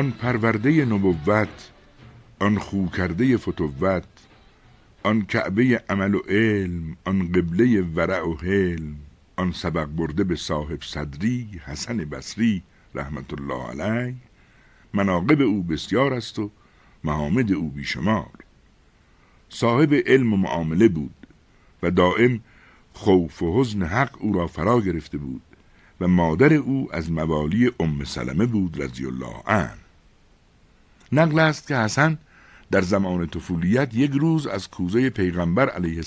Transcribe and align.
آن 0.00 0.10
پرورده 0.10 0.84
نبوت 0.84 1.70
آن 2.38 2.58
خو 2.58 2.86
کرده 2.86 3.36
فتوت 3.36 4.04
آن 5.02 5.22
کعبه 5.22 5.82
عمل 5.88 6.14
و 6.14 6.20
علم 6.28 6.96
آن 7.04 7.32
قبله 7.32 7.82
ورع 7.82 8.22
و 8.28 8.36
حلم 8.36 8.96
آن 9.36 9.52
سبق 9.52 9.84
برده 9.84 10.24
به 10.24 10.36
صاحب 10.36 10.82
صدری 10.82 11.60
حسن 11.64 11.96
بصری 11.96 12.62
رحمت 12.94 13.32
الله 13.32 13.66
علیه. 13.68 14.14
مناقب 14.94 15.40
او 15.40 15.62
بسیار 15.62 16.14
است 16.14 16.38
و 16.38 16.50
محامد 17.04 17.52
او 17.52 17.70
بیشمار. 17.70 18.30
صاحب 19.48 19.94
علم 19.94 20.32
و 20.32 20.36
معامله 20.36 20.88
بود 20.88 21.26
و 21.82 21.90
دائم 21.90 22.40
خوف 22.92 23.42
و 23.42 23.60
حزن 23.60 23.82
حق 23.82 24.16
او 24.20 24.32
را 24.32 24.46
فرا 24.46 24.80
گرفته 24.80 25.18
بود 25.18 25.42
و 26.00 26.08
مادر 26.08 26.52
او 26.52 26.88
از 26.92 27.12
موالی 27.12 27.70
ام 27.80 28.04
سلمه 28.04 28.46
بود 28.46 28.82
رضی 28.82 29.06
الله 29.06 29.36
عنه. 29.46 29.79
نقل 31.12 31.38
است 31.38 31.68
که 31.68 31.76
حسن 31.76 32.18
در 32.70 32.80
زمان 32.80 33.26
طفولیت 33.26 33.94
یک 33.94 34.10
روز 34.10 34.46
از 34.46 34.70
کوزه 34.70 35.10
پیغمبر 35.10 35.68
علیه 35.68 36.02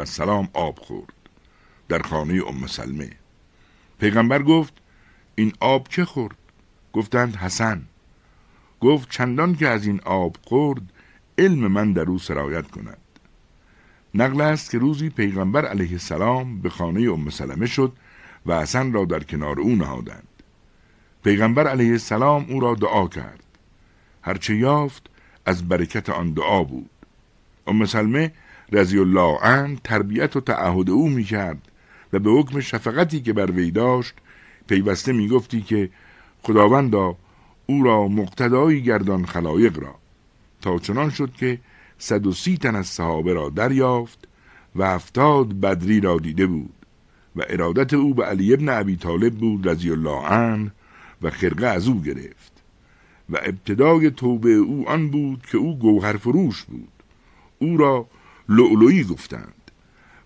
السلام 0.00 0.48
آب 0.52 0.78
خورد 0.78 1.12
در 1.88 1.98
خانه 1.98 2.42
ام 2.48 2.66
سلمه. 2.66 3.10
پیغمبر 4.00 4.42
گفت 4.42 4.74
این 5.34 5.52
آب 5.60 5.88
که 5.88 6.04
خورد؟ 6.04 6.36
گفتند 6.92 7.36
حسن. 7.36 7.82
گفت 8.80 9.10
چندان 9.10 9.54
که 9.54 9.68
از 9.68 9.86
این 9.86 10.00
آب 10.04 10.36
خورد 10.42 10.82
علم 11.38 11.66
من 11.66 11.92
در 11.92 12.02
او 12.02 12.18
سرایت 12.18 12.70
کند. 12.70 12.98
نقل 14.14 14.40
است 14.40 14.70
که 14.70 14.78
روزی 14.78 15.10
پیغمبر 15.10 15.66
علیه 15.66 15.92
السلام 15.92 16.60
به 16.60 16.70
خانه 16.70 17.12
ام 17.12 17.30
سلمه 17.30 17.66
شد 17.66 17.92
و 18.46 18.60
حسن 18.60 18.92
را 18.92 19.04
در 19.04 19.20
کنار 19.22 19.60
او 19.60 19.76
نهادند. 19.76 20.28
پیغمبر 21.24 21.66
علیه 21.66 21.90
السلام 21.90 22.46
او 22.48 22.60
را 22.60 22.74
دعا 22.74 23.08
کرد. 23.08 23.45
هرچه 24.26 24.56
یافت 24.56 25.06
از 25.46 25.68
برکت 25.68 26.10
آن 26.10 26.32
دعا 26.32 26.64
بود. 26.64 26.90
ام 27.66 27.86
سلمه 27.86 28.32
رضی 28.72 28.98
الله 28.98 29.38
عنه 29.38 29.78
تربیت 29.84 30.36
و 30.36 30.40
تعهد 30.40 30.90
او 30.90 31.08
می 31.08 31.24
کرد 31.24 31.58
و 32.12 32.18
به 32.18 32.30
حکم 32.30 32.60
شفقتی 32.60 33.20
که 33.20 33.32
بر 33.32 33.50
وی 33.50 33.70
داشت 33.70 34.14
پیوسته 34.68 35.12
می 35.12 35.28
گفتی 35.28 35.60
که 35.60 35.90
خداوندا 36.42 37.16
او 37.66 37.84
را 37.84 38.08
مقتدایی 38.08 38.82
گردان 38.82 39.26
خلایق 39.26 39.78
را. 39.78 39.94
تا 40.62 40.78
چنان 40.78 41.10
شد 41.10 41.32
که 41.32 41.58
صد 41.98 42.26
و 42.26 42.32
سی 42.32 42.56
تن 42.56 42.76
از 42.76 42.86
صحابه 42.86 43.34
را 43.34 43.48
دریافت 43.48 44.28
و 44.76 44.86
هفتاد 44.86 45.60
بدری 45.60 46.00
را 46.00 46.16
دیده 46.16 46.46
بود 46.46 46.74
و 47.36 47.42
ارادت 47.48 47.94
او 47.94 48.14
به 48.14 48.24
علی 48.24 48.54
ابن 48.54 48.68
ابی 48.68 48.96
طالب 48.96 49.34
بود 49.34 49.68
رضی 49.68 49.90
الله 49.90 50.26
عنه 50.26 50.72
و 51.22 51.30
خرقه 51.30 51.66
از 51.66 51.88
او 51.88 52.02
گرفت. 52.02 52.55
و 53.30 53.36
ابتدای 53.42 54.10
توبه 54.10 54.52
او 54.52 54.88
آن 54.88 55.10
بود 55.10 55.46
که 55.46 55.58
او 55.58 55.78
گوهر 55.78 56.16
فروش 56.16 56.62
بود. 56.62 56.92
او 57.58 57.76
را 57.76 58.06
لؤلؤی 58.48 59.04
گفتند. 59.04 59.70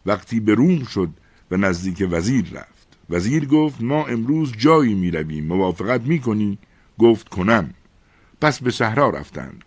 وقتی 0.06 0.40
به 0.40 0.54
روم 0.54 0.84
شد 0.84 1.08
و 1.50 1.56
نزدیک 1.56 2.08
وزیر 2.10 2.44
رفت. 2.52 2.98
وزیر 3.10 3.46
گفت 3.46 3.82
ما 3.82 4.06
امروز 4.06 4.52
جایی 4.56 4.94
می 4.94 5.10
رویم 5.10 5.46
موافقت 5.46 6.00
می 6.00 6.18
کنی؟ 6.18 6.58
گفت 6.98 7.28
کنم. 7.28 7.74
پس 8.40 8.62
به 8.62 8.70
صحرا 8.70 9.10
رفتند. 9.10 9.64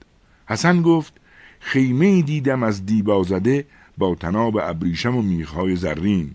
حسن 0.47 0.81
گفت 0.81 1.13
خیمه 1.59 2.21
دیدم 2.21 2.63
از 2.63 2.85
دیبا 2.85 3.23
زده 3.23 3.65
با 3.97 4.15
تناب 4.15 4.57
ابریشم 4.57 5.15
و 5.15 5.21
میخهای 5.21 5.75
زرین. 5.75 6.31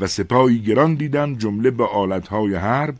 و 0.00 0.06
سپایی 0.06 0.62
گران 0.62 0.94
دیدم 0.94 1.34
جمله 1.34 1.70
به 1.70 1.84
آلتهای 1.86 2.54
حرب. 2.54 2.94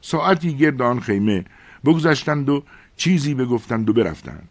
ساعتی 0.00 0.54
گرد 0.54 0.82
آن 0.82 1.00
خیمه 1.00 1.44
بگذشتند 1.84 2.48
و 2.48 2.62
چیزی 3.00 3.34
بگفتند 3.34 3.90
و 3.90 3.92
برفتند. 3.92 4.48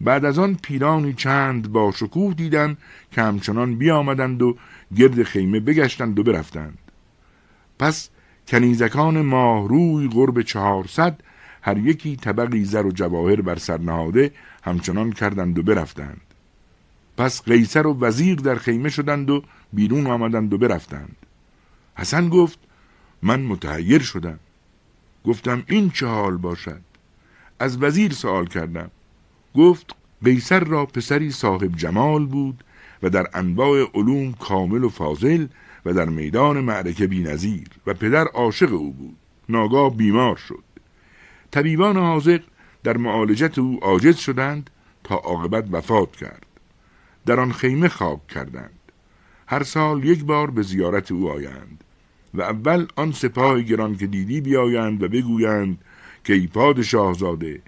بعد 0.00 0.24
از 0.24 0.38
آن 0.38 0.54
پیرانی 0.62 1.14
چند 1.14 1.72
با 1.72 1.92
شکوه 1.92 2.34
دیدم 2.34 2.76
که 3.12 3.22
همچنان 3.22 3.74
بیامدند 3.74 4.42
و 4.42 4.56
گرد 4.96 5.22
خیمه 5.22 5.60
بگشتند 5.60 6.18
و 6.18 6.22
برفتند. 6.22 6.78
پس 7.78 8.08
کنیزکان 8.48 9.22
ماهروی 9.22 10.08
قرب 10.08 10.42
چهارصد 10.42 11.20
هر 11.62 11.78
یکی 11.78 12.16
طبقی 12.16 12.64
زر 12.64 12.86
و 12.86 12.92
جواهر 12.92 13.40
بر 13.40 13.56
سر 13.56 13.78
نهاده 13.78 14.32
همچنان 14.62 15.12
کردند 15.12 15.58
و 15.58 15.62
برفتند. 15.62 16.20
پس 17.16 17.42
قیصر 17.42 17.86
و 17.86 17.98
وزیر 18.00 18.34
در 18.34 18.54
خیمه 18.54 18.88
شدند 18.88 19.30
و 19.30 19.42
بیرون 19.72 20.06
آمدند 20.06 20.54
و 20.54 20.58
برفتند. 20.58 21.16
حسن 21.94 22.28
گفت 22.28 22.58
من 23.22 23.40
متحیر 23.40 24.02
شدم. 24.02 24.38
گفتم 25.24 25.62
این 25.66 25.90
چه 25.90 26.06
حال 26.06 26.36
باشد؟ 26.36 26.87
از 27.58 27.82
وزیر 27.82 28.12
سوال 28.12 28.46
کردم. 28.46 28.90
گفت 29.54 29.94
قیصر 30.24 30.64
را 30.64 30.86
پسری 30.86 31.30
صاحب 31.30 31.76
جمال 31.76 32.26
بود 32.26 32.64
و 33.02 33.10
در 33.10 33.26
انواع 33.34 33.90
علوم 33.94 34.32
کامل 34.32 34.84
و 34.84 34.88
فاضل 34.88 35.46
و 35.86 35.92
در 35.92 36.04
میدان 36.04 36.60
معرکه 36.60 37.06
بی 37.06 37.22
نظیر 37.22 37.68
و 37.86 37.94
پدر 37.94 38.26
عاشق 38.26 38.72
او 38.72 38.92
بود. 38.92 39.16
ناگاه 39.48 39.96
بیمار 39.96 40.36
شد. 40.36 40.64
طبیبان 41.50 41.96
حاضق 41.96 42.40
در 42.84 42.96
معالجت 42.96 43.58
او 43.58 43.78
عاجز 43.82 44.16
شدند 44.16 44.70
تا 45.04 45.14
عاقبت 45.14 45.64
وفات 45.72 46.16
کرد. 46.16 46.46
در 47.26 47.40
آن 47.40 47.52
خیمه 47.52 47.88
خاک 47.88 48.26
کردند. 48.26 48.78
هر 49.46 49.62
سال 49.62 50.04
یک 50.04 50.24
بار 50.24 50.50
به 50.50 50.62
زیارت 50.62 51.12
او 51.12 51.30
آیند 51.30 51.84
و 52.34 52.42
اول 52.42 52.86
آن 52.96 53.12
سپاه 53.12 53.62
گران 53.62 53.96
که 53.96 54.06
دیدی 54.06 54.40
بیایند 54.40 55.02
و 55.02 55.08
بگویند 55.08 55.78
که 56.28 56.34
ای 56.34 56.46
پادشاهزاده 56.46 57.60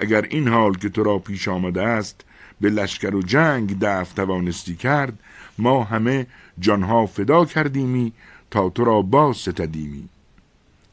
اگر 0.00 0.22
این 0.30 0.48
حال 0.48 0.74
که 0.74 0.88
تو 0.88 1.02
را 1.02 1.18
پیش 1.18 1.48
آمده 1.48 1.82
است 1.82 2.24
به 2.60 2.70
لشکر 2.70 3.14
و 3.14 3.22
جنگ 3.22 3.78
دفع 3.80 4.14
توانستی 4.14 4.76
کرد 4.76 5.18
ما 5.58 5.84
همه 5.84 6.26
جانها 6.58 7.06
فدا 7.06 7.44
کردیمی 7.44 8.12
تا 8.50 8.68
تو 8.68 8.84
را 8.84 9.02
باز 9.02 9.36
ستدیمی. 9.36 10.08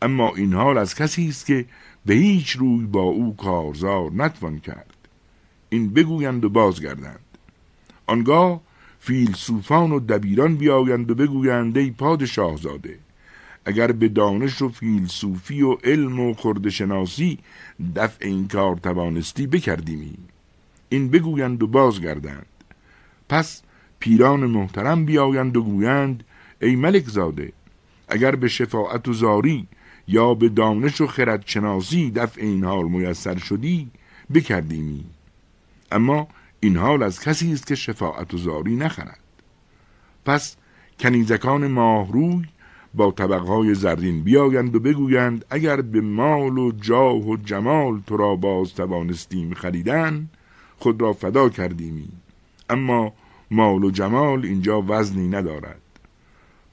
اما 0.02 0.34
این 0.36 0.54
حال 0.54 0.78
از 0.78 0.96
کسی 0.96 1.28
است 1.30 1.46
که 1.46 1.66
به 2.06 2.14
هیچ 2.14 2.50
روی 2.50 2.86
با 2.86 3.02
او 3.02 3.36
کارزار 3.36 4.12
نتوان 4.12 4.60
کرد. 4.60 4.96
این 5.70 5.94
بگویند 5.94 6.46
و 6.46 6.50
بازگردند. 6.50 7.26
آنگاه 8.08 8.62
فیلسوفان 9.00 9.92
و 9.92 10.00
دبیران 10.00 10.56
بیایند 10.56 11.12
و 11.12 11.16
بگویند 11.16 11.78
ای 11.78 11.92
پادشاهزاده 11.92 13.00
اگر 13.66 13.92
به 13.92 14.08
دانش 14.08 14.62
و 14.62 14.70
فیلسوفی 14.70 15.62
و 15.62 15.74
علم 15.84 16.20
و 16.20 16.34
خردشناسی 16.34 17.40
دفع 17.96 18.26
این 18.26 18.48
کار 18.48 18.76
توانستی 18.76 19.48
بکردیمی. 19.48 20.18
این 20.90 21.10
بگویند 21.10 21.64
و 21.64 21.68
بازگردند. 21.68 22.46
پس 23.30 23.62
پیران 24.00 24.46
محترم 24.46 25.06
بیایند 25.06 25.58
و 25.58 25.64
گویند 25.64 26.24
ای 26.62 26.76
ملک 26.76 27.06
زاده 27.08 27.54
اگر 28.08 28.36
به 28.36 28.48
شفاعت 28.48 29.08
و 29.08 29.14
زاری 29.14 29.68
یا 30.08 30.34
به 30.34 30.50
دانش 30.50 31.02
و 31.02 31.08
خردشناسی 31.08 32.12
دفع 32.12 32.42
این 32.42 32.64
حال 32.64 32.88
میسر 32.88 33.38
شدی 33.38 33.92
بکردیمی. 34.34 35.06
اما 35.92 36.28
این 36.60 36.78
حال 36.78 37.04
از 37.04 37.20
کسی 37.20 37.54
است 37.54 37.68
که 37.68 37.76
شفاعت 37.76 38.34
و 38.34 38.38
زاری 38.38 38.76
نخرد. 38.76 39.20
پس 40.26 40.56
کنیزکان 41.00 41.68
ماهروی 41.68 42.46
با 42.94 43.12
طبقهای 43.12 43.76
زرین 43.76 44.24
بیایند 44.24 44.76
و 44.76 44.80
بگویند 44.80 45.46
اگر 45.50 45.82
به 45.82 46.02
مال 46.02 46.58
و 46.58 46.72
جاه 46.72 47.30
و 47.30 47.38
جمال 47.38 48.02
تو 48.08 48.18
را 48.18 48.36
باز 48.36 48.74
توانستیم 48.74 49.54
خریدن 49.54 50.30
خود 50.78 51.02
را 51.02 51.14
فدا 51.14 51.50
کردیمی. 51.50 52.10
اما 52.70 53.14
مال 53.52 53.84
و 53.84 53.92
جمال 53.92 54.46
اینجا 54.46 54.84
وزنی 54.88 55.28
ندارد. 55.28 55.82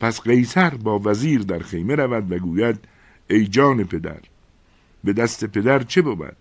پس 0.01 0.21
قیصر 0.21 0.71
با 0.71 0.99
وزیر 0.99 1.41
در 1.41 1.59
خیمه 1.59 1.95
رود 1.95 2.33
و 2.33 2.39
گوید 2.39 2.79
ای 3.31 3.47
جان 3.47 3.85
پدر 3.85 4.21
به 5.05 5.13
دست 5.13 5.45
پدر 5.45 5.83
چه 5.83 6.03
بود؟ 6.03 6.37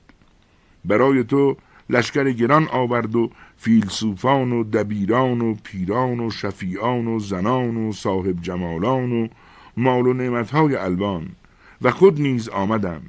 برای 0.85 1.23
تو 1.23 1.57
لشکر 1.89 2.31
گران 2.31 2.67
آورد 2.67 3.15
و 3.15 3.31
فیلسوفان 3.57 4.51
و 4.51 4.63
دبیران 4.63 5.41
و 5.41 5.55
پیران 5.63 6.19
و 6.19 6.29
شفیعان 6.29 7.07
و 7.07 7.19
زنان 7.19 7.77
و 7.77 7.91
صاحب 7.91 8.41
جمالان 8.41 9.11
و 9.11 9.27
مال 9.77 10.07
و 10.07 10.13
نعمتهای 10.13 10.75
الوان 10.75 11.27
و 11.81 11.91
خود 11.91 12.21
نیز 12.21 12.49
آمدم. 12.49 13.01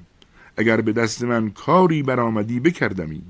اگر 0.56 0.80
به 0.80 0.92
دست 0.92 1.22
من 1.22 1.50
کاری 1.50 2.02
برآمدی 2.02 2.60
بکردمی. 2.60 3.22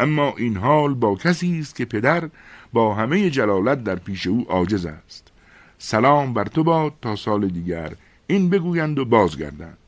اما 0.00 0.34
این 0.36 0.56
حال 0.56 0.94
با 0.94 1.14
کسی 1.14 1.58
است 1.58 1.76
که 1.76 1.84
پدر 1.84 2.28
با 2.72 2.94
همه 2.94 3.30
جلالت 3.30 3.84
در 3.84 3.96
پیش 3.96 4.26
او 4.26 4.46
عاجز 4.48 4.86
است. 4.86 5.28
سلام 5.78 6.34
بر 6.34 6.44
تو 6.44 6.64
باد 6.64 6.92
تا 7.02 7.16
سال 7.16 7.48
دیگر 7.48 7.92
این 8.26 8.50
بگویند 8.50 8.98
و 8.98 9.04
بازگردند. 9.04 9.78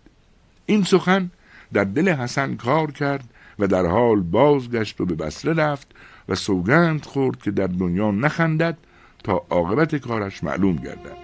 این 0.67 0.83
سخن 0.83 1.31
در 1.73 1.85
دل 1.85 2.09
حسن 2.09 2.57
کار 2.57 2.91
کرد 2.91 3.25
و 3.59 3.67
در 3.67 3.87
حال 3.87 4.21
بازگشت 4.21 5.01
و 5.01 5.07
به 5.07 5.15
بسره 5.15 5.53
رفت 5.53 5.87
و 6.29 6.35
سوگند 6.35 7.05
خورد 7.05 7.43
که 7.43 7.51
در 7.51 7.67
دنیا 7.67 8.11
نخندد 8.11 8.79
تا 9.25 9.47
عاقبت 9.51 9.97
کارش 9.97 10.45
معلوم 10.45 10.77
گردد. 10.77 11.17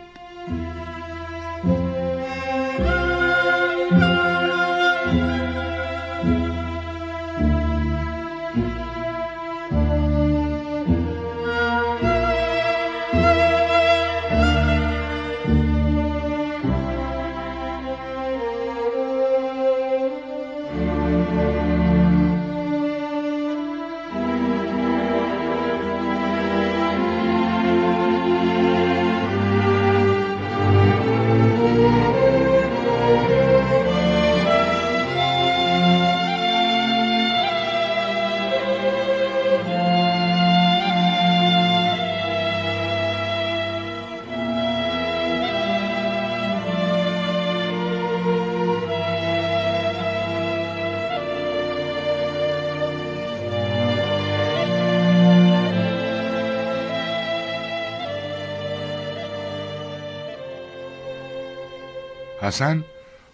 حسن 62.46 62.84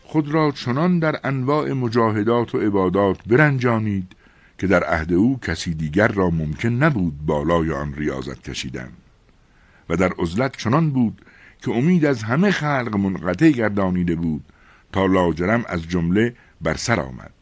خود 0.02 0.28
را 0.28 0.50
چنان 0.50 0.98
در 0.98 1.20
انواع 1.24 1.72
مجاهدات 1.72 2.54
و 2.54 2.58
عبادات 2.58 3.18
برنجانید 3.26 4.12
که 4.58 4.66
در 4.66 4.84
عهد 4.84 5.12
او 5.12 5.38
کسی 5.40 5.74
دیگر 5.74 6.08
را 6.08 6.30
ممکن 6.30 6.68
نبود 6.68 7.26
بالای 7.26 7.72
آن 7.72 7.94
ریاضت 7.94 8.42
کشیدن. 8.50 8.92
و 9.88 9.96
در 9.96 10.12
عزلت 10.18 10.56
چنان 10.56 10.90
بود 10.90 11.22
که 11.62 11.70
امید 11.70 12.04
از 12.04 12.22
همه 12.22 12.50
خلق 12.50 12.96
منقطع 12.96 13.50
گردانیده 13.50 14.14
بود 14.14 14.44
تا 14.92 15.06
لاجرم 15.06 15.64
از 15.68 15.88
جمله 15.88 16.34
بر 16.60 16.74
سر 16.74 17.00
آمد. 17.00 17.32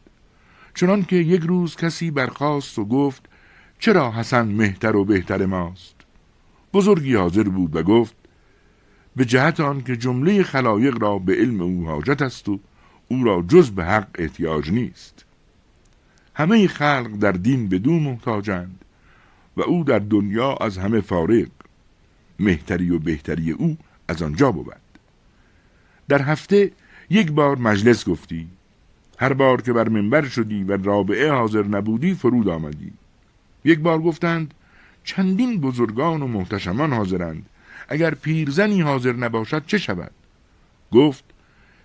چنان 0.75 1.03
که 1.03 1.15
یک 1.15 1.41
روز 1.41 1.75
کسی 1.75 2.11
برخاست 2.11 2.79
و 2.79 2.85
گفت 2.85 3.25
چرا 3.79 4.11
حسن 4.11 4.47
مهتر 4.47 4.95
و 4.95 5.05
بهتر 5.05 5.45
ماست؟ 5.45 5.95
بزرگی 6.73 7.15
حاضر 7.15 7.43
بود 7.43 7.75
و 7.75 7.83
گفت 7.83 8.15
به 9.15 9.25
جهت 9.25 9.59
آن 9.59 9.81
که 9.81 9.97
جمله 9.97 10.43
خلایق 10.43 11.01
را 11.01 11.19
به 11.19 11.33
علم 11.33 11.61
او 11.61 11.85
حاجت 11.85 12.21
است 12.21 12.49
و 12.49 12.59
او 13.07 13.23
را 13.23 13.41
جز 13.47 13.71
به 13.71 13.85
حق 13.85 14.07
احتیاج 14.15 14.71
نیست. 14.71 15.25
همه 16.35 16.67
خلق 16.67 17.17
در 17.19 17.31
دین 17.31 17.67
به 17.67 17.79
دو 17.79 17.91
محتاجند 17.91 18.85
و 19.57 19.61
او 19.61 19.83
در 19.83 19.99
دنیا 19.99 20.53
از 20.53 20.77
همه 20.77 21.01
فارغ 21.01 21.47
مهتری 22.39 22.89
و 22.89 22.99
بهتری 22.99 23.51
او 23.51 23.77
از 24.07 24.21
آنجا 24.21 24.51
بود. 24.51 24.75
در 26.07 26.21
هفته 26.21 26.71
یک 27.09 27.31
بار 27.31 27.57
مجلس 27.57 28.09
گفتی 28.09 28.47
هر 29.17 29.33
بار 29.33 29.61
که 29.61 29.73
بر 29.73 29.89
منبر 29.89 30.25
شدی 30.25 30.63
و 30.63 30.77
رابعه 30.77 31.31
حاضر 31.31 31.63
نبودی 31.63 32.13
فرود 32.13 32.49
آمدی. 32.49 32.93
یک 33.65 33.79
بار 33.79 33.99
گفتند 33.99 34.53
چندین 35.03 35.61
بزرگان 35.61 36.21
و 36.21 36.27
محتشمان 36.27 36.93
حاضرند 36.93 37.45
اگر 37.91 38.13
پیرزنی 38.13 38.81
حاضر 38.81 39.13
نباشد 39.13 39.65
چه 39.65 39.77
شود؟ 39.77 40.11
گفت 40.91 41.23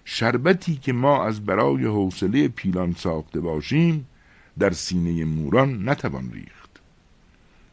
شربتی 0.04 0.76
که 0.76 0.92
ما 0.92 1.24
از 1.24 1.44
برای 1.44 1.84
حوصله 1.84 2.48
پیلان 2.48 2.94
ساخته 2.98 3.40
باشیم 3.40 4.06
در 4.58 4.70
سینه 4.70 5.24
موران 5.24 5.88
نتوان 5.88 6.32
ریخت. 6.32 6.70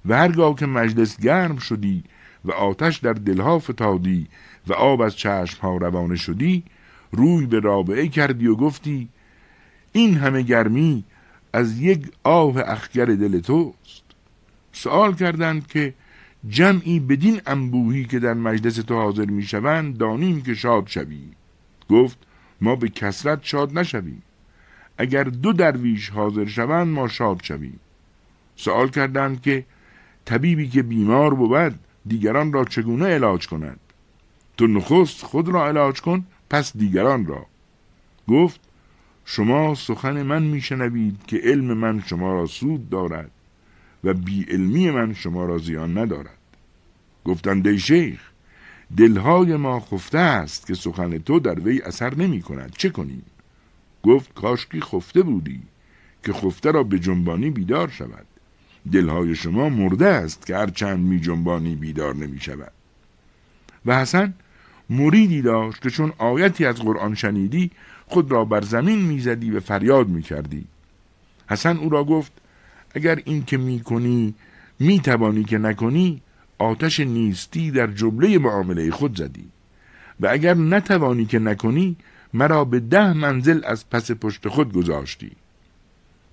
و 0.05 0.17
هرگاه 0.17 0.55
که 0.55 0.65
مجلس 0.65 1.19
گرم 1.19 1.57
شدی 1.57 2.03
و 2.45 2.51
آتش 2.51 2.97
در 2.97 3.13
دلها 3.13 3.59
فتادی 3.59 4.27
و 4.67 4.73
آب 4.73 5.01
از 5.01 5.15
چشمها 5.15 5.77
روانه 5.77 6.15
شدی 6.15 6.63
روی 7.11 7.45
به 7.45 7.59
رابعه 7.59 8.07
کردی 8.07 8.47
و 8.47 8.55
گفتی 8.55 9.09
این 9.91 10.17
همه 10.17 10.41
گرمی 10.41 11.03
از 11.53 11.79
یک 11.79 12.11
آه 12.23 12.55
اخگر 12.57 13.05
دل 13.05 13.39
توست. 13.39 14.03
سوال 14.71 15.13
کردند 15.13 15.67
که 15.67 15.93
جمعی 16.49 16.99
بدین 16.99 17.41
انبوهی 17.45 18.05
که 18.05 18.19
در 18.19 18.33
مجلس 18.33 18.75
تو 18.75 18.95
حاضر 18.95 19.25
می‌شوند 19.25 19.97
دانیم 19.97 20.41
که 20.41 20.53
شاد 20.53 20.87
شوی. 20.87 21.21
گفت 21.89 22.17
ما 22.61 22.75
به 22.75 22.89
کسرت 22.89 23.39
شاد 23.43 23.77
نشویم. 23.77 24.23
اگر 24.97 25.23
دو 25.23 25.53
درویش 25.53 26.09
حاضر 26.09 26.45
شوند 26.45 26.87
ما 26.87 27.07
شاد 27.07 27.43
شویم. 27.43 27.79
سوال 28.55 28.89
کردند 28.89 29.41
که 29.41 29.65
طبیبی 30.25 30.67
که 30.69 30.83
بیمار 30.83 31.33
بود 31.33 31.79
دیگران 32.07 32.53
را 32.53 32.65
چگونه 32.65 33.05
علاج 33.05 33.47
کند؟ 33.47 33.79
تو 34.57 34.67
نخست 34.67 35.23
خود 35.23 35.49
را 35.49 35.67
علاج 35.67 36.01
کن 36.01 36.25
پس 36.49 36.77
دیگران 36.77 37.25
را. 37.25 37.45
گفت 38.27 38.59
شما 39.25 39.75
سخن 39.75 40.23
من 40.23 40.43
میشنوید 40.43 41.19
که 41.27 41.37
علم 41.43 41.73
من 41.73 42.03
شما 42.05 42.33
را 42.33 42.45
سود 42.45 42.89
دارد. 42.89 43.31
و 44.03 44.13
بی 44.13 44.43
علمی 44.43 44.91
من 44.91 45.13
شما 45.13 45.45
را 45.45 45.57
زیان 45.57 45.97
ندارد. 45.97 46.37
گفتند 47.25 47.67
ای 47.67 47.79
شیخ 47.79 48.19
دلهای 48.97 49.55
ما 49.55 49.79
خفته 49.79 50.17
است 50.17 50.67
که 50.67 50.73
سخن 50.73 51.17
تو 51.17 51.39
در 51.39 51.59
وی 51.59 51.81
اثر 51.81 52.15
نمی 52.15 52.41
کند. 52.41 52.73
چه 52.77 52.89
کنیم؟ 52.89 53.23
گفت 54.03 54.33
کاشکی 54.33 54.81
خفته 54.81 55.21
بودی 55.21 55.61
که 56.23 56.33
خفته 56.33 56.71
را 56.71 56.83
به 56.83 56.99
جنبانی 56.99 57.49
بیدار 57.49 57.89
شود. 57.89 58.25
دلهای 58.91 59.35
شما 59.35 59.69
مرده 59.69 60.07
است 60.07 60.45
که 60.45 60.55
هر 60.55 60.69
چند 60.69 60.99
می 60.99 61.19
جنبانی 61.19 61.75
بیدار 61.75 62.15
نمی 62.15 62.39
شود. 62.39 62.71
و 63.85 63.99
حسن 63.99 64.33
مریدی 64.89 65.41
داشت 65.41 65.81
که 65.81 65.89
چون 65.89 66.13
آیتی 66.17 66.65
از 66.65 66.75
قرآن 66.75 67.15
شنیدی 67.15 67.71
خود 68.07 68.31
را 68.31 68.45
بر 68.45 68.61
زمین 68.61 69.01
می‌زدی 69.01 69.51
و 69.51 69.59
فریاد 69.59 70.07
می 70.07 70.21
کردی. 70.21 70.65
حسن 71.47 71.77
او 71.77 71.89
را 71.89 72.03
گفت 72.03 72.31
اگر 72.93 73.19
این 73.25 73.45
که 73.45 73.57
می 73.57 73.79
کنی 73.79 74.35
می 74.79 74.99
توانی 74.99 75.43
که 75.43 75.57
نکنی 75.57 76.21
آتش 76.57 76.99
نیستی 76.99 77.71
در 77.71 77.87
جمله 77.87 78.37
معامله 78.37 78.91
خود 78.91 79.17
زدی. 79.17 79.49
و 80.19 80.27
اگر 80.27 80.53
نتوانی 80.53 81.25
که 81.25 81.39
نکنی 81.39 81.95
مرا 82.33 82.65
به 82.65 82.79
ده 82.79 83.13
منزل 83.13 83.61
از 83.65 83.89
پس 83.89 84.11
پشت 84.11 84.47
خود 84.47 84.73
گذاشتی. 84.73 85.31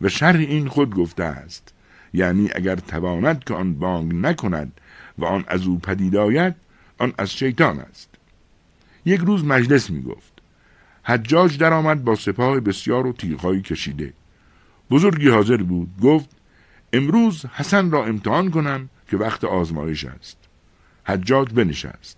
و 0.01 0.09
شر 0.09 0.37
این 0.37 0.69
خود 0.69 0.95
گفته 0.95 1.25
است 1.25 1.75
یعنی 2.15 2.49
اگر 2.55 2.77
تواند 2.77 3.45
که 3.45 3.55
آن 3.55 3.75
بانگ 3.75 4.15
نکند 4.15 4.73
و 5.19 5.25
آن 5.25 5.45
از 5.49 5.67
او 5.67 5.79
پدید 5.79 6.17
آید 6.17 6.55
آن 6.99 7.13
از 7.19 7.33
شیطان 7.33 7.79
است. 7.79 8.09
یک 9.05 9.21
روز 9.21 9.45
مجلس 9.45 9.91
می 9.91 10.03
گفت 10.03 10.33
حجاج 11.03 11.59
درآمد 11.59 12.05
با 12.05 12.15
سپاه 12.15 12.61
بسیار 12.61 13.07
و 13.07 13.13
تیغهایی 13.13 13.63
کشیده. 13.63 14.13
بزرگی 14.91 15.29
حاضر 15.29 15.57
بود 15.57 16.01
گفت 16.03 16.29
امروز 16.93 17.47
حسن 17.47 17.91
را 17.91 18.05
امتحان 18.05 18.51
کنم 18.51 18.89
که 19.11 19.17
وقت 19.17 19.45
آزمایش 19.45 20.05
است. 20.05 20.37
حجاج 21.05 21.53
بنشست. 21.53 22.17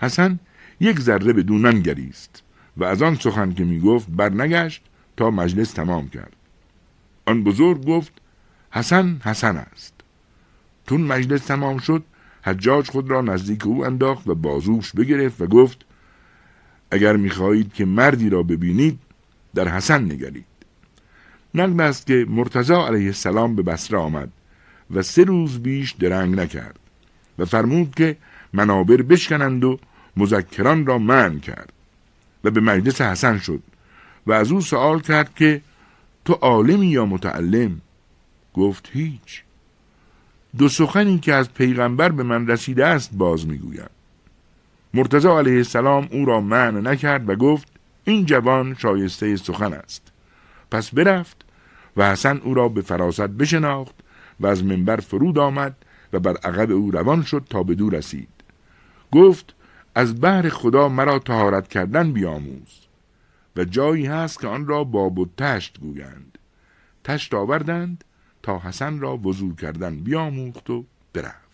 حسن 0.00 0.38
یک 0.80 1.00
ذره 1.00 1.32
به 1.32 1.42
دونن 1.42 1.80
گریست 1.80 2.42
و 2.76 2.84
از 2.84 3.02
آن 3.02 3.14
سخن 3.14 3.52
که 3.52 3.64
می 3.64 3.80
گفت 3.80 4.06
برنگشت 4.10 4.82
تا 5.16 5.30
مجلس 5.30 5.72
تمام 5.72 6.08
کرد. 6.08 6.36
آن 7.26 7.44
بزرگ 7.44 7.84
گفت 7.84 8.12
حسن 8.70 9.20
حسن 9.24 9.56
است. 9.56 9.94
تون 10.86 11.00
مجلس 11.00 11.44
تمام 11.44 11.78
شد 11.78 12.04
حجاج 12.42 12.90
خود 12.90 13.10
را 13.10 13.20
نزدیک 13.20 13.66
او 13.66 13.86
انداخت 13.86 14.28
و 14.28 14.34
بازوش 14.34 14.92
بگرفت 14.92 15.40
و 15.40 15.46
گفت 15.46 15.84
اگر 16.90 17.16
می‌خواهید 17.16 17.72
که 17.72 17.84
مردی 17.84 18.30
را 18.30 18.42
ببینید 18.42 18.98
در 19.54 19.68
حسن 19.68 20.04
نگرید. 20.04 20.44
نقل 21.54 21.80
است 21.80 22.06
که 22.06 22.26
مرتضا 22.28 22.86
علیه 22.86 23.06
السلام 23.06 23.56
به 23.56 23.62
بسره 23.62 23.98
آمد 23.98 24.28
و 24.90 25.02
سه 25.02 25.24
روز 25.24 25.58
بیش 25.58 25.92
درنگ 25.92 26.40
نکرد 26.40 26.78
و 27.38 27.44
فرمود 27.44 27.94
که 27.94 28.16
منابر 28.52 28.96
بشکنند 28.96 29.64
و 29.64 29.78
مذکران 30.16 30.86
را 30.86 30.98
من 30.98 31.40
کرد 31.40 31.72
و 32.44 32.50
به 32.50 32.60
مجلس 32.60 33.00
حسن 33.00 33.38
شد 33.38 33.62
و 34.26 34.32
از 34.32 34.52
او 34.52 34.60
سوال 34.60 35.00
کرد 35.00 35.34
که 35.34 35.62
تو 36.24 36.32
عالمی 36.32 36.86
یا 36.86 37.06
متعلم؟ 37.06 37.80
گفت 38.54 38.90
هیچ. 38.92 39.42
دو 40.58 40.68
سخنی 40.68 41.18
که 41.18 41.34
از 41.34 41.54
پیغمبر 41.54 42.08
به 42.08 42.22
من 42.22 42.46
رسیده 42.46 42.86
است 42.86 43.10
باز 43.12 43.46
می‌گویم. 43.46 43.90
مرتضا 44.94 45.38
علیه 45.38 45.56
السلام 45.56 46.08
او 46.12 46.24
را 46.24 46.40
معنی 46.40 46.80
نکرد 46.80 47.28
و 47.28 47.34
گفت 47.34 47.68
این 48.04 48.26
جوان 48.26 48.74
شایسته 48.74 49.36
سخن 49.36 49.72
است. 49.72 50.12
پس 50.70 50.94
برفت 50.94 51.36
و 51.96 52.10
حسن 52.10 52.36
او 52.36 52.54
را 52.54 52.68
به 52.68 52.82
فراست 52.82 53.20
بشناخت 53.20 53.94
و 54.40 54.46
از 54.46 54.64
منبر 54.64 54.96
فرود 54.96 55.38
آمد 55.38 55.76
و 56.12 56.20
بر 56.20 56.36
عقب 56.36 56.70
او 56.70 56.90
روان 56.90 57.22
شد 57.22 57.46
تا 57.50 57.62
به 57.62 57.74
دور 57.74 57.94
رسید. 57.94 58.28
گفت 59.12 59.54
از 59.94 60.20
بحر 60.20 60.48
خدا 60.48 60.88
مرا 60.88 61.18
تهارت 61.18 61.68
کردن 61.68 62.12
بیاموز. 62.12 62.80
و 63.56 63.64
جایی 63.64 64.06
هست 64.06 64.40
که 64.40 64.48
آن 64.48 64.66
را 64.66 64.84
باب 64.84 65.18
و 65.18 65.26
تشت 65.36 65.80
گویند. 65.80 66.38
تشت 67.04 67.34
آوردند 67.34 68.04
تا 68.42 68.58
حسن 68.58 69.00
را 69.00 69.16
وضوع 69.16 69.54
کردن 69.54 69.96
بیاموخت 69.96 70.70
و 70.70 70.84
برفت. 71.12 71.49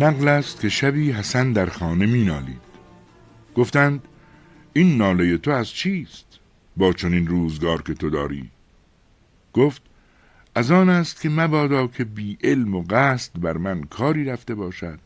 نقل 0.00 0.28
است 0.28 0.60
که 0.60 0.68
شبی 0.68 1.12
حسن 1.12 1.52
در 1.52 1.66
خانه 1.66 2.06
می 2.06 2.24
نالید. 2.24 2.60
گفتند 3.54 4.02
این 4.72 4.96
ناله 4.96 5.38
تو 5.38 5.50
از 5.50 5.68
چیست 5.68 6.26
با 6.76 6.92
چنین 6.92 7.26
روزگار 7.26 7.82
که 7.82 7.94
تو 7.94 8.10
داری؟ 8.10 8.50
گفت 9.52 9.82
از 10.54 10.70
آن 10.70 10.88
است 10.88 11.20
که 11.20 11.28
مبادا 11.28 11.86
که 11.86 12.04
بی 12.04 12.38
علم 12.44 12.74
و 12.74 12.84
قصد 12.90 13.40
بر 13.40 13.56
من 13.56 13.82
کاری 13.82 14.24
رفته 14.24 14.54
باشد 14.54 14.98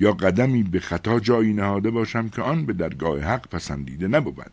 یا 0.00 0.12
قدمی 0.12 0.62
به 0.62 0.80
خطا 0.80 1.20
جایی 1.20 1.52
نهاده 1.52 1.90
باشم 1.90 2.28
که 2.28 2.42
آن 2.42 2.66
به 2.66 2.72
درگاه 2.72 3.20
حق 3.20 3.48
پسندیده 3.48 4.08
نبود. 4.08 4.52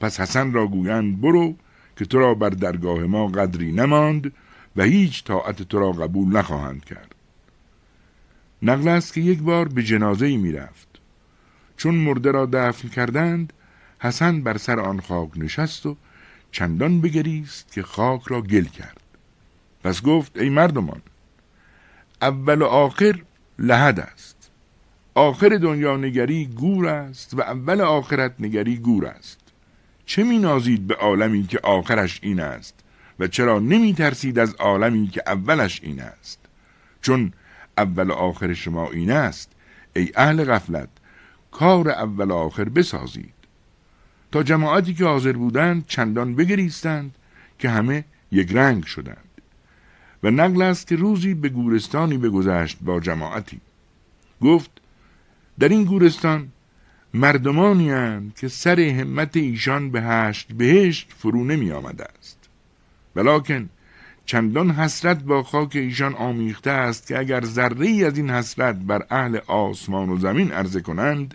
پس 0.00 0.20
حسن 0.20 0.52
را 0.52 0.66
گویند 0.66 1.20
برو 1.20 1.54
که 1.96 2.04
تو 2.04 2.18
را 2.18 2.34
بر 2.34 2.50
درگاه 2.50 2.98
ما 2.98 3.26
قدری 3.26 3.72
نماند 3.72 4.32
و 4.76 4.82
هیچ 4.82 5.24
طاعت 5.24 5.62
تو 5.62 5.78
را 5.78 5.92
قبول 5.92 6.36
نخواهند 6.36 6.84
کرد. 6.84 7.15
نقل 8.66 8.88
است 8.88 9.14
که 9.14 9.20
یک 9.20 9.38
بار 9.38 9.68
به 9.68 9.82
جنازه 9.82 10.36
می 10.36 10.52
رفت. 10.52 10.88
چون 11.76 11.94
مرده 11.94 12.30
را 12.30 12.46
دفن 12.52 12.88
کردند 12.88 13.52
حسن 13.98 14.42
بر 14.42 14.56
سر 14.56 14.80
آن 14.80 15.00
خاک 15.00 15.30
نشست 15.36 15.86
و 15.86 15.96
چندان 16.52 17.00
بگریست 17.00 17.72
که 17.72 17.82
خاک 17.82 18.22
را 18.26 18.40
گل 18.40 18.64
کرد. 18.64 19.00
پس 19.84 20.02
گفت 20.02 20.38
ای 20.38 20.48
مردمان 20.48 21.02
اول 22.22 22.62
و 22.62 22.64
آخر 22.64 23.22
لحد 23.58 24.00
است. 24.00 24.50
آخر 25.14 25.48
دنیا 25.48 25.96
نگری 25.96 26.46
گور 26.46 26.88
است 26.88 27.34
و 27.34 27.40
اول 27.40 27.80
آخرت 27.80 28.34
نگری 28.38 28.76
گور 28.76 29.06
است. 29.06 29.40
چه 30.06 30.24
می 30.24 30.38
نازید 30.38 30.86
به 30.86 30.94
عالمی 30.94 31.46
که 31.46 31.60
آخرش 31.62 32.20
این 32.22 32.40
است 32.40 32.74
و 33.18 33.26
چرا 33.26 33.58
نمی 33.58 33.94
ترسید 33.94 34.38
از 34.38 34.54
عالمی 34.54 35.08
که 35.08 35.22
اولش 35.26 35.80
این 35.82 36.00
است؟ 36.00 36.38
چون 37.02 37.32
اول 37.78 38.10
آخر 38.10 38.54
شما 38.54 38.90
این 38.90 39.10
است. 39.10 39.52
ای 39.96 40.12
اهل 40.16 40.44
غفلت 40.44 40.88
کار 41.50 41.90
اول 41.90 42.32
آخر 42.32 42.64
بسازید. 42.64 43.34
تا 44.32 44.42
جماعتی 44.42 44.94
که 44.94 45.04
حاضر 45.04 45.32
بودند 45.32 45.86
چندان 45.86 46.34
بگریستند 46.34 47.14
که 47.58 47.70
همه 47.70 48.04
یک 48.32 48.52
رنگ 48.52 48.84
شدند. 48.84 49.18
و 50.22 50.30
نقل 50.30 50.62
است 50.62 50.86
که 50.86 50.96
روزی 50.96 51.34
به 51.34 51.48
گورستانی 51.48 52.18
بگذشت 52.18 52.78
با 52.80 53.00
جماعتی. 53.00 53.60
گفت 54.42 54.70
در 55.58 55.68
این 55.68 55.84
گورستان 55.84 56.48
مردمانی 57.14 57.90
هستند 57.90 58.34
که 58.36 58.48
سر 58.48 58.80
همت 58.80 59.36
ایشان 59.36 59.90
به 59.90 60.02
هشت 60.02 60.52
بهشت 60.52 61.12
فرو 61.18 61.44
نمی 61.44 61.72
آمده 61.72 62.04
است. 62.18 62.38
ولیکن 63.16 63.68
چندان 64.26 64.70
حسرت 64.70 65.22
با 65.22 65.42
خاک 65.42 65.76
ایشان 65.76 66.14
آمیخته 66.14 66.70
است 66.70 67.06
که 67.06 67.18
اگر 67.18 67.44
ذره 67.44 67.86
ای 67.86 68.04
از 68.04 68.18
این 68.18 68.30
حسرت 68.30 68.76
بر 68.76 69.06
اهل 69.10 69.38
آسمان 69.46 70.08
و 70.08 70.18
زمین 70.18 70.52
عرضه 70.52 70.80
کنند 70.80 71.34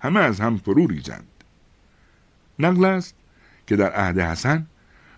همه 0.00 0.20
از 0.20 0.40
هم 0.40 0.56
فرو 0.56 0.86
ریزند. 0.86 1.26
نقل 2.58 2.84
است 2.84 3.14
که 3.66 3.76
در 3.76 3.92
عهد 3.92 4.18
حسن 4.18 4.66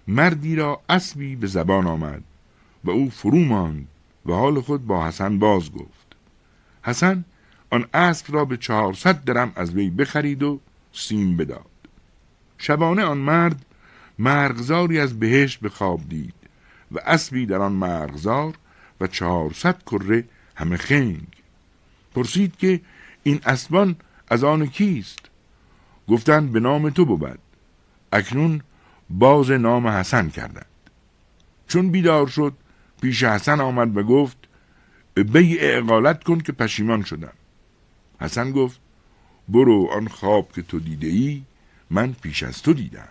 مردی 0.08 0.56
را 0.56 0.80
اسبی 0.88 1.36
به 1.36 1.46
زبان 1.46 1.86
آمد 1.86 2.22
و 2.84 2.90
او 2.90 3.10
فرو 3.10 3.38
ماند 3.38 3.88
و 4.26 4.32
حال 4.32 4.60
خود 4.60 4.86
با 4.86 5.06
حسن 5.06 5.38
باز 5.38 5.72
گفت. 5.72 6.16
حسن 6.82 7.24
آن 7.70 7.86
اسب 7.94 8.34
را 8.34 8.44
به 8.44 8.56
چهارصد 8.56 9.24
درم 9.24 9.52
از 9.56 9.74
وی 9.74 9.90
بخرید 9.90 10.42
و 10.42 10.60
سیم 10.92 11.36
بداد. 11.36 11.66
شبانه 12.58 13.02
آن 13.04 13.18
مرد 13.18 13.66
مرغزاری 14.18 14.98
از 14.98 15.18
بهشت 15.18 15.60
به 15.60 15.68
خواب 15.68 16.00
دید. 16.08 16.35
و 16.92 16.98
اسبی 17.06 17.46
در 17.46 17.56
آن 17.56 17.72
مرغزار 17.72 18.54
و 19.00 19.06
چهارصد 19.06 19.82
کره 19.82 20.24
همه 20.54 20.76
خنگ. 20.76 21.26
پرسید 22.14 22.56
که 22.56 22.80
این 23.22 23.40
اسبان 23.46 23.96
از 24.28 24.44
آن 24.44 24.66
کیست؟ 24.66 25.18
گفتند 26.08 26.52
به 26.52 26.60
نام 26.60 26.90
تو 26.90 27.04
بود. 27.04 27.38
اکنون 28.12 28.60
باز 29.10 29.50
نام 29.50 29.86
حسن 29.86 30.28
کردند. 30.28 30.66
چون 31.68 31.90
بیدار 31.90 32.26
شد 32.26 32.52
پیش 33.02 33.24
حسن 33.24 33.60
آمد 33.60 33.96
و 33.96 34.02
گفت 34.02 34.36
بی 35.14 35.60
اقالت 35.60 36.24
کن 36.24 36.40
که 36.40 36.52
پشیمان 36.52 37.02
شدم. 37.02 37.32
حسن 38.20 38.52
گفت 38.52 38.80
برو 39.48 39.88
آن 39.92 40.08
خواب 40.08 40.52
که 40.52 40.62
تو 40.62 40.80
دیده 40.80 41.06
ای 41.06 41.42
من 41.90 42.12
پیش 42.12 42.42
از 42.42 42.62
تو 42.62 42.72
دیدم. 42.72 43.08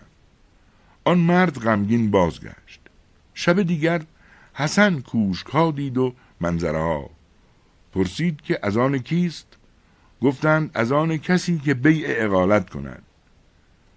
آن 1.04 1.18
مرد 1.18 1.58
غمگین 1.58 2.10
بازگشت. 2.10 2.80
شب 3.38 3.62
دیگر 3.62 4.02
حسن 4.54 5.00
کوشک 5.00 5.46
ها 5.46 5.70
دید 5.70 5.98
و 5.98 6.14
منظره 6.40 6.78
ها. 6.78 7.10
پرسید 7.92 8.40
که 8.40 8.58
از 8.62 8.76
آن 8.76 8.98
کیست؟ 8.98 9.46
گفتند 10.22 10.70
از 10.74 10.92
آن 10.92 11.16
کسی 11.16 11.58
که 11.58 11.74
بیع 11.74 12.06
اقالت 12.08 12.70
کند. 12.70 13.02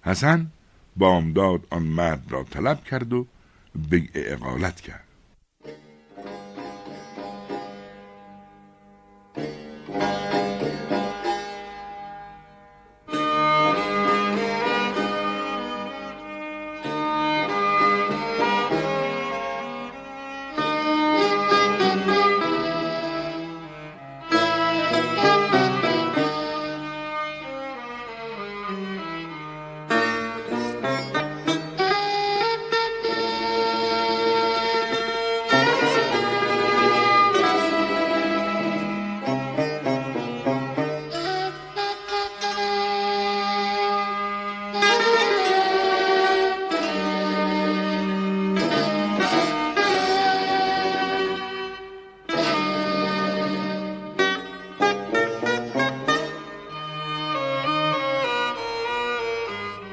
حسن 0.02 0.52
بامداد 0.98 1.68
آن 1.70 1.84
مرد 1.84 2.24
را 2.30 2.44
طلب 2.44 2.84
کرد 2.84 3.14
و 3.14 3.28
به 3.90 4.10
اقالت 4.14 4.82
کرد. 4.82 5.09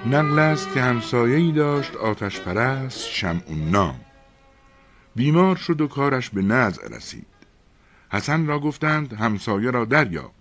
نقل 0.06 0.38
است 0.38 0.74
که 0.74 0.80
همسایه‌ای 0.82 1.52
داشت 1.52 1.96
آتش 1.96 2.40
پرست 2.40 3.08
شمعون 3.08 3.70
نام. 3.70 4.00
بیمار 5.16 5.56
شد 5.56 5.80
و 5.80 5.86
کارش 5.86 6.30
به 6.30 6.42
نزع 6.42 6.88
رسید. 6.88 7.26
حسن 8.10 8.46
را 8.46 8.60
گفتند 8.60 9.12
همسایه 9.12 9.70
را 9.70 9.84
دریاب. 9.84 10.32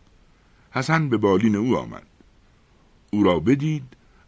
حسن 0.71 1.09
به 1.09 1.17
بالین 1.17 1.55
او 1.55 1.77
آمد. 1.77 2.05
او 3.11 3.23
را 3.23 3.39
بدید 3.39 3.83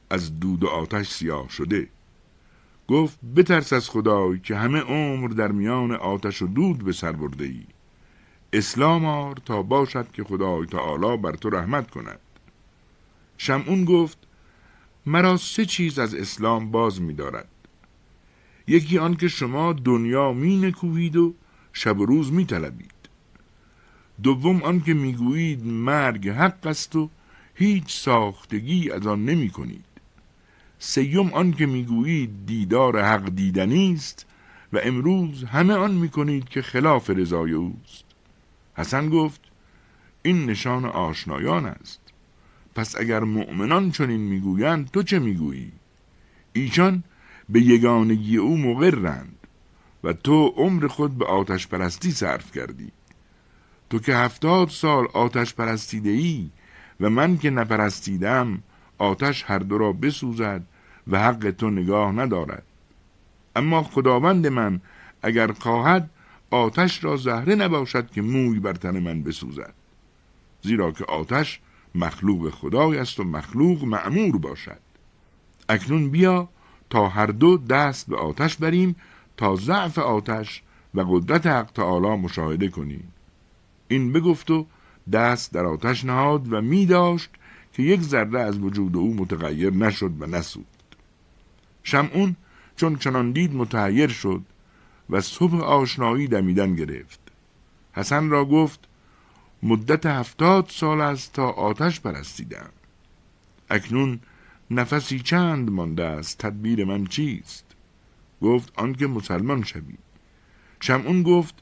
از 0.09 0.39
دود 0.39 0.63
و 0.63 0.67
آتش 0.67 1.09
سیاه 1.09 1.49
شده. 1.49 1.87
گفت 2.87 3.19
بترس 3.35 3.73
از 3.73 3.89
خدای 3.89 4.39
که 4.39 4.55
همه 4.55 4.79
عمر 4.79 5.27
در 5.27 5.51
میان 5.51 5.91
آتش 5.91 6.41
و 6.41 6.47
دود 6.47 6.83
به 6.83 6.93
سر 6.93 7.11
برده 7.11 7.45
ای. 7.45 7.63
اسلام 8.53 9.05
آر 9.05 9.35
تا 9.45 9.61
باشد 9.61 10.11
که 10.11 10.23
خدای 10.23 10.65
تعالی 10.65 11.17
بر 11.17 11.31
تو 11.31 11.49
رحمت 11.49 11.91
کند. 11.91 12.19
شمعون 13.37 13.85
گفت 13.85 14.26
مرا 15.07 15.37
سه 15.37 15.65
چیز 15.65 15.99
از 15.99 16.15
اسلام 16.15 16.71
باز 16.71 17.01
می 17.01 17.13
دارد. 17.13 17.47
یکی 18.67 18.97
آن 18.97 19.15
که 19.15 19.27
شما 19.27 19.73
دنیا 19.73 20.33
می 20.33 20.57
نکوهید 20.57 21.15
و 21.15 21.33
شب 21.73 21.99
و 21.99 22.05
روز 22.05 22.31
می 22.31 22.45
طلبید. 22.45 22.91
دوم 24.23 24.63
آن 24.63 24.81
که 24.81 24.93
می 24.93 25.13
گویید 25.13 25.65
مرگ 25.65 26.29
حق 26.29 26.67
است 26.67 26.95
و 26.95 27.09
هیچ 27.55 27.99
ساختگی 27.99 28.91
از 28.91 29.07
آن 29.07 29.25
نمی 29.25 29.49
کنید. 29.49 29.85
سیوم 30.79 31.33
آن 31.33 31.51
که 31.51 31.65
می 31.65 31.83
گویید 31.83 32.45
دیدار 32.45 33.03
حق 33.03 33.29
دیدنی 33.29 33.93
است 33.93 34.25
و 34.73 34.79
امروز 34.83 35.43
همه 35.43 35.73
آن 35.73 35.91
می 35.91 36.09
کنید 36.09 36.49
که 36.49 36.61
خلاف 36.61 37.09
رضای 37.09 37.51
اوست. 37.51 38.05
حسن 38.75 39.09
گفت 39.09 39.41
این 40.21 40.45
نشان 40.45 40.85
آشنایان 40.85 41.65
است. 41.65 42.06
پس 42.77 42.95
اگر 42.95 43.19
مؤمنان 43.19 43.91
چنین 43.91 44.21
می‌گویند 44.21 44.91
تو 44.91 45.03
چه 45.03 45.19
می‌گویی؟ 45.19 45.71
ایشان 46.53 47.03
به 47.49 47.61
یگانگی 47.61 48.37
او 48.37 48.57
مقرند 48.57 49.37
و 50.03 50.13
تو 50.13 50.47
عمر 50.47 50.87
خود 50.87 51.17
به 51.17 51.25
آتش 51.25 51.67
پرستی 51.67 52.11
صرف 52.11 52.51
کردی. 52.51 52.91
تو 53.89 53.99
که 53.99 54.15
هفتاد 54.15 54.69
سال 54.69 55.07
آتش 55.13 55.53
پرستیده 55.53 56.09
ای 56.09 56.49
و 56.99 57.09
من 57.09 57.37
که 57.37 57.49
نپرستیدم 57.49 58.63
آتش 58.97 59.43
هر 59.47 59.59
دو 59.59 59.77
را 59.77 59.91
بسوزد 59.91 60.63
و 61.07 61.19
حق 61.19 61.51
تو 61.51 61.69
نگاه 61.69 62.11
ندارد. 62.11 62.63
اما 63.55 63.83
خداوند 63.83 64.47
من 64.47 64.81
اگر 65.21 65.51
خواهد 65.51 66.09
آتش 66.51 67.03
را 67.03 67.17
زهره 67.17 67.55
نباشد 67.55 68.11
که 68.11 68.21
موی 68.21 68.59
بر 68.59 68.73
تن 68.73 68.99
من 68.99 69.23
بسوزد. 69.23 69.73
زیرا 70.61 70.91
که 70.91 71.05
آتش 71.05 71.59
مخلوق 71.95 72.49
خدای 72.49 72.97
است 72.97 73.19
و 73.19 73.23
مخلوق 73.23 73.83
معمور 73.83 74.37
باشد. 74.37 74.79
اکنون 75.69 76.09
بیا 76.09 76.49
تا 76.89 77.07
هر 77.07 77.25
دو 77.25 77.57
دست 77.57 78.09
به 78.09 78.17
آتش 78.17 78.57
بریم 78.57 78.95
تا 79.37 79.55
ضعف 79.55 79.97
آتش 79.97 80.63
و 80.93 81.01
قدرت 81.01 81.47
حق 81.47 81.71
تعالی 81.71 82.21
مشاهده 82.21 82.67
کنیم. 82.67 83.13
این 83.87 84.13
بگفت 84.13 84.51
و 84.51 84.65
دست 85.11 85.53
در 85.53 85.65
آتش 85.65 86.05
نهاد 86.05 86.53
و 86.53 86.61
می 86.61 86.85
داشت 86.85 87.29
که 87.73 87.83
یک 87.83 88.01
ذره 88.01 88.39
از 88.39 88.59
وجود 88.59 88.97
او 88.97 89.13
متغیر 89.13 89.73
نشد 89.73 90.11
و 90.19 90.25
نسود. 90.25 90.65
شمعون 91.83 92.35
چون 92.75 92.95
چنان 92.95 93.31
دید 93.31 93.55
متحیر 93.55 94.07
شد 94.07 94.41
و 95.09 95.21
صبح 95.21 95.57
آشنایی 95.57 96.27
دمیدن 96.27 96.75
گرفت. 96.75 97.19
حسن 97.93 98.29
را 98.29 98.45
گفت 98.45 98.87
مدت 99.63 100.05
هفتاد 100.05 100.69
سال 100.69 101.01
است 101.01 101.33
تا 101.33 101.49
آتش 101.49 102.01
پرستیدم. 102.01 102.69
اکنون 103.69 104.19
نفسی 104.71 105.19
چند 105.19 105.69
مانده 105.69 106.03
است 106.03 106.37
تدبیر 106.37 106.85
من 106.85 107.05
چیست؟ 107.05 107.65
گفت 108.41 108.73
آنکه 108.75 109.07
مسلمان 109.07 109.63
شوی. 109.63 109.97
شمعون 110.79 111.23
گفت 111.23 111.55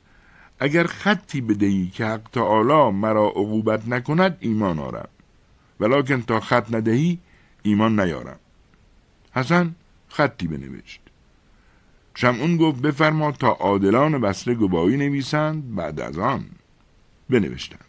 اگر 0.60 0.88
خطی 0.88 1.42
بدهی 1.42 1.88
که 1.88 2.06
حق 2.06 2.30
تعالی 2.32 2.92
مرا 2.98 3.28
عقوبت 3.28 3.88
نکند 3.88 4.38
ایمان 4.40 4.80
آرم. 4.80 5.10
ولکن 5.80 6.22
تا 6.22 6.40
خط 6.40 6.74
ندهی 6.76 7.20
ایمان 7.64 8.00
نیارم. 8.00 8.40
حسن 9.32 9.76
خطی 10.10 10.48
بنوشت. 10.48 11.02
شمعون 12.16 12.58
گفت 12.58 12.82
بفرما 12.82 13.32
تا 13.32 13.48
عادلان 13.48 14.22
بسره 14.22 14.56
گواهی 14.56 14.98
نویسند 14.98 15.76
بعد 15.76 16.00
از 16.00 16.18
آن 16.18 16.46
بنوشتند 17.30 17.85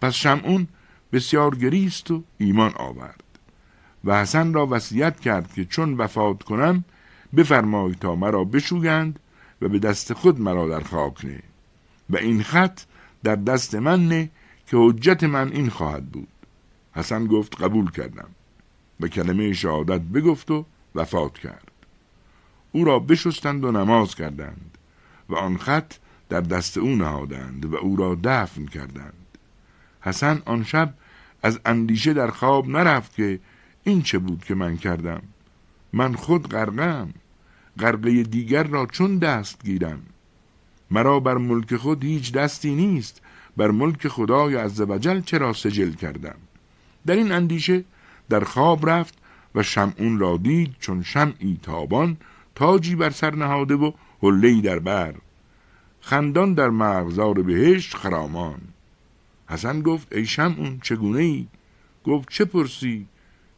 پس 0.00 0.14
شمعون 0.14 0.68
بسیار 1.12 1.54
گریست 1.54 2.10
و 2.10 2.22
ایمان 2.38 2.72
آورد. 2.76 3.22
و 4.04 4.20
حسن 4.20 4.52
را 4.52 4.66
وصیت 4.70 5.20
کرد 5.20 5.52
که 5.52 5.64
چون 5.64 5.94
وفات 5.94 6.42
کنم 6.42 6.84
بفرمای 7.36 7.94
تا 7.94 8.14
مرا 8.14 8.44
بشویند 8.44 9.20
و 9.62 9.68
به 9.68 9.78
دست 9.78 10.12
خود 10.12 10.40
مرا 10.40 10.68
در 10.68 10.80
خاک 10.80 11.24
نه. 11.24 11.42
و 12.10 12.16
این 12.16 12.42
خط 12.42 12.80
در 13.22 13.36
دست 13.36 13.74
من 13.74 14.08
نه 14.08 14.30
که 14.66 14.76
حجت 14.76 15.24
من 15.24 15.52
این 15.52 15.70
خواهد 15.70 16.06
بود. 16.06 16.28
حسن 16.92 17.26
گفت 17.26 17.62
قبول 17.62 17.90
کردم 17.90 18.28
و 19.00 19.08
کلمه 19.08 19.52
شهادت 19.52 20.00
بگفت 20.00 20.50
و 20.50 20.64
وفات 20.94 21.38
کرد. 21.38 21.70
او 22.72 22.84
را 22.84 22.98
بشستند 22.98 23.64
و 23.64 23.72
نماز 23.72 24.14
کردند 24.14 24.78
و 25.28 25.34
آن 25.34 25.56
خط 25.56 25.94
در 26.28 26.40
دست 26.40 26.78
او 26.78 26.88
نهادند 26.88 27.64
و 27.64 27.76
او 27.76 27.96
را 27.96 28.18
دفن 28.24 28.66
کردند. 28.66 29.25
حسن 30.06 30.42
آن 30.44 30.64
شب 30.64 30.94
از 31.42 31.60
اندیشه 31.64 32.12
در 32.12 32.30
خواب 32.30 32.68
نرفت 32.68 33.14
که 33.14 33.40
این 33.84 34.02
چه 34.02 34.18
بود 34.18 34.44
که 34.44 34.54
من 34.54 34.76
کردم. 34.76 35.22
من 35.92 36.14
خود 36.14 36.48
غرقم. 36.48 37.08
غرقه 37.78 38.22
دیگر 38.22 38.62
را 38.62 38.86
چون 38.86 39.18
دست 39.18 39.64
گیرم. 39.64 40.02
مرا 40.90 41.20
بر 41.20 41.36
ملک 41.36 41.76
خود 41.76 42.04
هیچ 42.04 42.32
دستی 42.32 42.74
نیست. 42.74 43.22
بر 43.56 43.70
ملک 43.70 44.08
خدای 44.08 44.56
عزوجل 44.56 45.20
چرا 45.20 45.52
سجل 45.52 45.92
کردم؟ 45.92 46.36
در 47.06 47.14
این 47.14 47.32
اندیشه 47.32 47.84
در 48.28 48.44
خواب 48.44 48.90
رفت 48.90 49.14
و 49.54 49.62
شمعون 49.62 50.18
را 50.18 50.36
دید 50.36 50.76
چون 50.80 51.02
شمعی 51.02 51.60
تابان 51.62 52.16
تاجی 52.54 52.96
بر 52.96 53.10
سر 53.10 53.34
نهاده 53.34 53.74
و 53.74 53.92
حلهی 54.22 54.60
در 54.60 54.78
بر. 54.78 55.14
خندان 56.00 56.54
در 56.54 56.68
مغزار 56.70 57.42
بهشت 57.42 57.96
خرامان. 57.96 58.60
حسن 59.48 59.82
گفت 59.82 60.12
ای 60.12 60.26
شمعون 60.26 60.80
چگونه 60.82 61.18
ای؟ 61.18 61.46
گفت 62.04 62.28
چه 62.30 62.44
پرسی؟ 62.44 63.06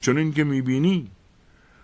چون 0.00 0.18
این 0.18 0.32
که 0.32 0.44
می‌بینی؟ 0.44 1.10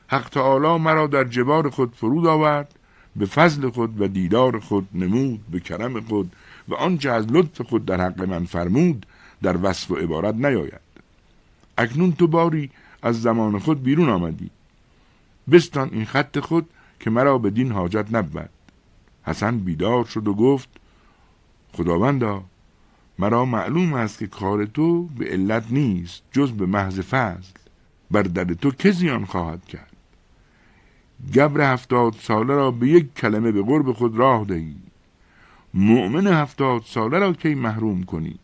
حق 0.09 0.29
تعالی 0.29 0.79
مرا 0.79 1.07
در 1.07 1.25
جبار 1.25 1.71
خود 1.71 1.95
فرود 1.95 2.27
آورد 2.27 2.75
به 3.17 3.27
فضل 3.27 3.71
خود 3.71 4.01
و 4.01 4.09
دیدار 4.09 4.61
خود 4.61 4.88
نمود 4.95 5.40
به 5.51 5.61
کرم 5.61 6.01
خود 6.01 6.33
و 6.69 6.75
آنچه 6.75 7.11
از 7.11 7.27
لطف 7.27 7.61
خود 7.61 7.87
در 7.87 8.01
حق 8.01 8.23
من 8.23 8.45
فرمود 8.45 9.07
در 9.43 9.57
وصف 9.62 9.90
و 9.90 9.95
عبارت 9.95 10.35
نیاید 10.35 10.81
اکنون 11.79 12.12
تو 12.12 12.27
باری 12.27 12.71
از 13.03 13.23
زمان 13.23 13.59
خود 13.59 13.83
بیرون 13.83 14.09
آمدی 14.09 14.51
بستان 15.51 15.90
این 15.93 16.05
خط 16.05 16.38
خود 16.38 16.71
که 17.01 17.11
مرا 17.11 17.38
به 17.38 17.51
دین 17.51 17.73
حاجت 17.73 18.07
نبود 18.12 18.51
حسن 19.23 19.59
بیدار 19.59 20.05
شد 20.05 20.29
و 20.29 20.35
گفت 20.35 20.69
خداوندا 21.73 22.45
مرا 23.18 23.44
معلوم 23.44 23.94
است 23.94 24.18
که 24.18 24.27
کار 24.27 24.64
تو 24.64 25.07
به 25.07 25.24
علت 25.24 25.64
نیست 25.70 26.22
جز 26.33 26.53
به 26.53 26.66
محض 26.66 27.00
فضل. 27.00 27.53
بر 28.11 28.22
در 28.22 28.44
تو 28.44 28.70
که 28.70 28.90
زیان 28.90 29.24
خواهد 29.24 29.64
کرد؟ 29.64 29.92
گبر 31.35 31.72
هفتاد 31.72 32.14
ساله 32.20 32.55
را 32.55 32.70
به 32.70 32.88
یک 32.88 33.14
کلمه 33.14 33.53
به 33.53 33.62
قرب 33.62 33.92
خود 33.92 34.16
راه 34.16 34.44
دهی. 34.44 34.77
مؤمن 35.74 36.27
هفتاد 36.27 36.83
ساله 36.83 37.18
را 37.18 37.33
کی 37.33 37.55
محروم 37.55 38.03
کنی؟ 38.03 38.38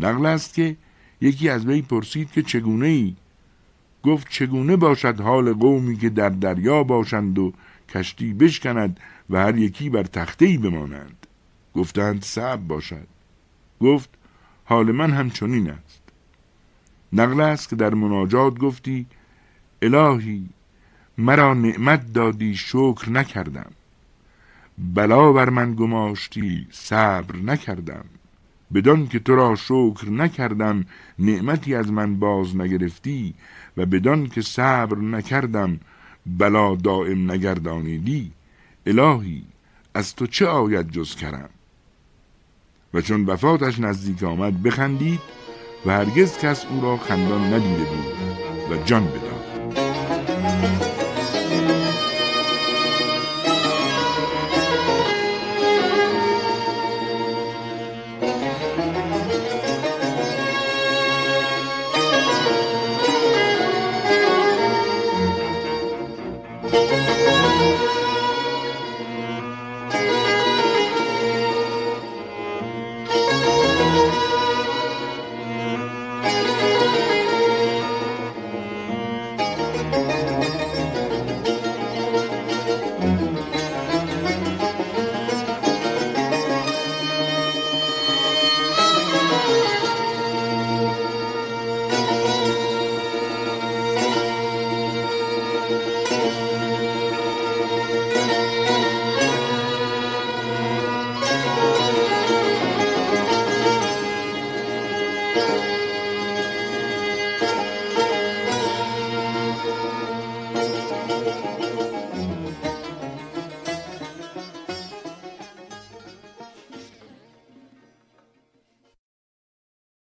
نقل 0.00 0.26
است 0.26 0.54
که 0.54 0.76
یکی 1.20 1.48
از 1.48 1.66
وی 1.66 1.82
پرسید 1.82 2.30
که 2.30 2.42
چگونه 2.42 2.86
ای؟ 2.86 3.16
گفت 4.02 4.28
چگونه 4.30 4.76
باشد 4.76 5.20
حال 5.20 5.52
قومی 5.52 5.96
که 5.96 6.08
در 6.08 6.28
دریا 6.28 6.82
باشند 6.82 7.38
و 7.38 7.52
کشتی 7.88 8.32
بشکند 8.32 9.00
و 9.30 9.38
هر 9.38 9.58
یکی 9.58 9.90
بر 9.90 10.02
تخته 10.02 10.46
ای 10.46 10.58
بمانند. 10.58 11.26
گفتند 11.74 12.22
صعب 12.22 12.66
باشد. 12.66 13.15
گفت 13.80 14.10
حال 14.64 14.92
من 14.92 15.10
همچنین 15.10 15.70
است. 15.70 16.02
نقل 17.12 17.40
است 17.40 17.68
که 17.68 17.76
در 17.76 17.94
مناجات 17.94 18.58
گفتی 18.58 19.06
الهی 19.82 20.48
مرا 21.18 21.54
نعمت 21.54 22.12
دادی 22.12 22.54
شکر 22.54 23.10
نکردم. 23.10 23.70
بلا 24.78 25.32
بر 25.32 25.50
من 25.50 25.74
گماشتی 25.74 26.66
صبر 26.70 27.36
نکردم. 27.36 28.04
بدان 28.74 29.06
که 29.08 29.18
تو 29.18 29.36
را 29.36 29.56
شکر 29.56 30.10
نکردم 30.10 30.84
نعمتی 31.18 31.74
از 31.74 31.92
من 31.92 32.18
باز 32.18 32.56
نگرفتی 32.56 33.34
و 33.76 33.86
بدان 33.86 34.26
که 34.26 34.42
صبر 34.42 34.98
نکردم 34.98 35.80
بلا 36.26 36.74
دائم 36.74 37.30
نگردانیدی. 37.30 38.32
الهی 38.86 39.44
از 39.94 40.14
تو 40.14 40.26
چه 40.26 40.46
آید 40.46 40.90
جز 40.90 41.14
کرم؟ 41.14 41.48
و 42.94 43.00
چون 43.00 43.24
وفاتش 43.24 43.80
نزدیک 43.80 44.22
آمد 44.22 44.62
بخندید 44.62 45.20
و 45.86 45.90
هرگز 45.90 46.38
کس 46.38 46.64
او 46.70 46.80
را 46.80 46.96
خندان 46.96 47.54
ندیده 47.54 47.84
بود 47.84 48.06
و 48.70 48.84
جان 48.84 49.06
بداد. 49.06 49.25